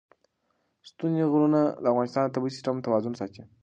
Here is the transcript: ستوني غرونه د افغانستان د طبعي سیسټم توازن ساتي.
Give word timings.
ستوني 0.89 1.23
غرونه 1.31 1.61
د 1.83 1.85
افغانستان 1.93 2.23
د 2.25 2.33
طبعي 2.35 2.51
سیسټم 2.55 2.75
توازن 2.85 3.13
ساتي. 3.19 3.41